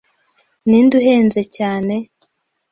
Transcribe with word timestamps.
Ninde 0.69 0.95
uhenze 1.01 1.39
cyane? 1.55 1.95